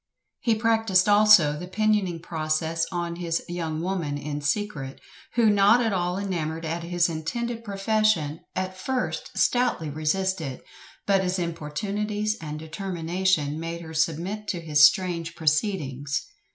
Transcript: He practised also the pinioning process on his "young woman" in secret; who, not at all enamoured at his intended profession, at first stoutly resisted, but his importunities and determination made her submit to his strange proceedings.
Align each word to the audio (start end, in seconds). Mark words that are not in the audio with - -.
He 0.39 0.55
practised 0.55 1.07
also 1.07 1.55
the 1.59 1.67
pinioning 1.67 2.21
process 2.23 2.87
on 2.91 3.17
his 3.17 3.43
"young 3.47 3.83
woman" 3.83 4.17
in 4.17 4.41
secret; 4.41 4.99
who, 5.35 5.47
not 5.51 5.79
at 5.79 5.93
all 5.93 6.17
enamoured 6.17 6.65
at 6.65 6.81
his 6.81 7.07
intended 7.07 7.63
profession, 7.63 8.39
at 8.55 8.75
first 8.75 9.29
stoutly 9.37 9.91
resisted, 9.91 10.61
but 11.05 11.23
his 11.23 11.37
importunities 11.37 12.35
and 12.41 12.57
determination 12.57 13.59
made 13.59 13.81
her 13.81 13.93
submit 13.93 14.47
to 14.47 14.59
his 14.59 14.83
strange 14.83 15.35
proceedings. 15.35 16.25